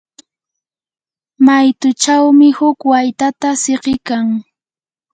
maytuchawmi 1.45 2.47
huk 2.57 2.79
waytata 2.91 3.49
siqikan. 3.63 4.25